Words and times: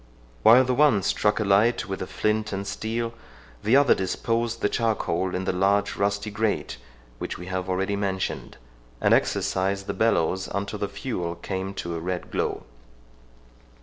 While 0.41 0.63
the 0.63 0.73
one 0.73 1.03
struck 1.03 1.39
a 1.39 1.43
light 1.43 1.87
with 1.87 2.01
a 2.01 2.07
flint 2.07 2.51
and 2.51 2.65
steel, 2.65 3.13
the 3.61 3.75
other 3.75 3.93
disposed 3.93 4.61
the 4.63 4.67
charcoal 4.67 5.35
in 5.35 5.45
the 5.45 5.53
large 5.53 5.95
rusty 5.95 6.31
grate 6.31 6.77
which 7.19 7.37
we 7.37 7.45
have 7.45 7.69
already 7.69 7.95
mentioned, 7.95 8.57
and 8.99 9.13
exercised 9.13 9.85
the 9.85 9.93
bellows 9.93 10.47
until 10.51 10.79
the 10.79 10.87
fuel 10.89 11.35
came 11.35 11.75
to 11.75 11.93
a 11.93 11.99
red 11.99 12.31
glow. 12.31 12.63